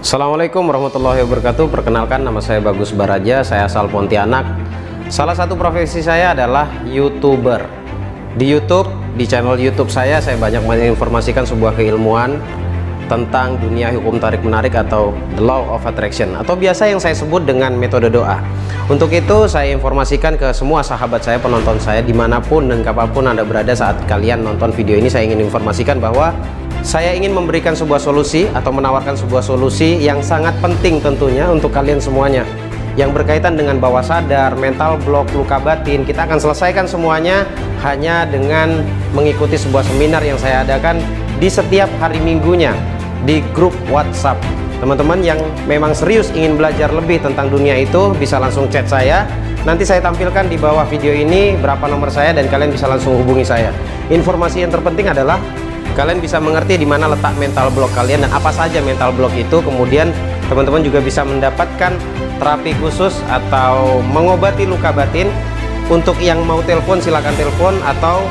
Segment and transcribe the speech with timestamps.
[0.00, 1.68] Assalamualaikum warahmatullahi wabarakatuh.
[1.68, 3.44] Perkenalkan nama saya Bagus Baraja.
[3.44, 4.48] Saya asal Pontianak.
[5.12, 7.68] Salah satu profesi saya adalah YouTuber.
[8.32, 8.88] Di Youtube,
[9.20, 12.40] di channel Youtube saya Saya banyak menginformasikan sebuah keilmuan
[13.12, 17.76] Tentang dunia hukum tarik-menarik atau The Law of Attraction Atau biasa yang saya sebut dengan
[17.76, 18.40] metode doa.
[18.88, 23.08] Untuk itu saya informasikan ke semua sahabat saya, penonton saya Di mana pun dan kapan
[23.12, 26.32] pun anda berada saat kalian nonton video ini Saya ingin informasikan bahwa
[26.80, 32.00] saya ingin memberikan sebuah solusi atau menawarkan sebuah solusi yang sangat penting tentunya untuk kalian
[32.00, 32.48] semuanya.
[32.98, 37.46] Yang berkaitan dengan bawah sadar, mental block, luka batin kita akan selesaikan semuanya
[37.84, 38.82] hanya dengan
[39.14, 40.98] mengikuti sebuah seminar yang saya adakan
[41.38, 42.74] di setiap hari minggunya
[43.28, 44.40] di grup WhatsApp.
[44.80, 45.36] Teman-teman yang
[45.68, 49.28] memang serius ingin belajar lebih tentang dunia itu bisa langsung chat saya.
[49.68, 53.44] Nanti saya tampilkan di bawah video ini berapa nomor saya dan kalian bisa langsung hubungi
[53.44, 53.68] saya.
[54.08, 55.36] Informasi yang terpenting adalah
[55.94, 59.60] kalian bisa mengerti di mana letak mental block kalian dan apa saja mental block itu.
[59.62, 60.14] Kemudian
[60.46, 61.94] teman-teman juga bisa mendapatkan
[62.40, 65.28] terapi khusus atau mengobati luka batin.
[65.90, 68.22] Untuk yang mau telepon silahkan telepon atau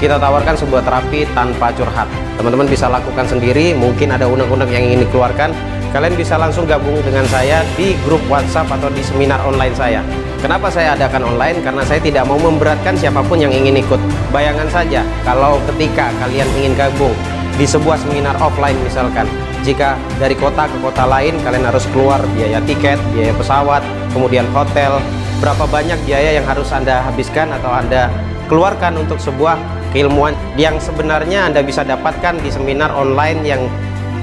[0.00, 2.08] kita tawarkan sebuah terapi tanpa curhat.
[2.40, 3.76] Teman-teman bisa lakukan sendiri.
[3.76, 5.52] Mungkin ada unek-unek yang ingin dikeluarkan
[5.92, 10.00] kalian bisa langsung gabung dengan saya di grup WhatsApp atau di seminar online saya.
[10.40, 11.60] Kenapa saya adakan online?
[11.60, 14.00] Karena saya tidak mau memberatkan siapa pun yang ingin ikut.
[14.32, 17.12] Bayangan saja kalau ketika kalian ingin gabung
[17.60, 19.28] di sebuah seminar offline misalkan
[19.62, 24.98] jika dari kota ke kota lain kalian harus keluar biaya tiket biaya pesawat kemudian hotel
[25.38, 28.08] berapa banyak biaya yang harus anda habiskan atau anda
[28.48, 29.60] keluarkan untuk sebuah
[29.92, 33.62] keilmuan yang sebenarnya anda bisa dapatkan di seminar online yang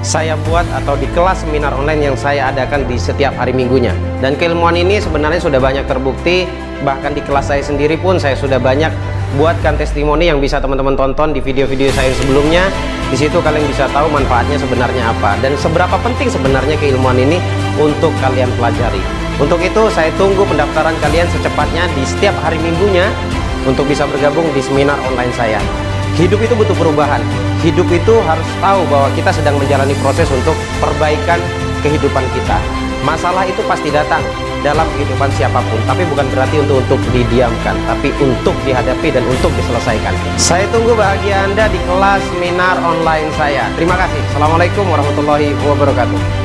[0.00, 3.92] saya buat atau di kelas seminar online yang saya adakan di setiap hari minggunya.
[4.24, 6.48] Dan keilmuan ini sebenarnya sudah banyak terbukti
[6.80, 8.88] bahkan di kelas saya sendiri pun saya sudah banyak
[9.36, 12.64] buatkan testimoni yang bisa teman-teman tonton di video-video saya sebelumnya.
[13.12, 17.42] Di situ kalian bisa tahu manfaatnya sebenarnya apa dan seberapa penting sebenarnya keilmuan ini
[17.76, 19.02] untuk kalian pelajari.
[19.36, 23.08] Untuk itu saya tunggu pendaftaran kalian secepatnya di setiap hari minggunya
[23.66, 25.60] untuk bisa bergabung di seminar online saya
[26.18, 27.22] hidup itu butuh perubahan.
[27.60, 31.38] Hidup itu harus tahu bahwa kita sedang menjalani proses untuk perbaikan
[31.84, 32.58] kehidupan kita.
[33.04, 34.20] Masalah itu pasti datang
[34.60, 39.48] dalam kehidupan siapa pun tapi bukan berarti untuk untuk didiamkan tapi untuk dihadapi dan untuk
[39.56, 40.12] diselesaikan.
[40.36, 43.72] Saya tunggu bahagia anda di kelas seminar online saya.
[43.76, 44.20] Terima kasih.
[44.32, 46.39] Assalamualaikum warahmatullahi wabarakatuh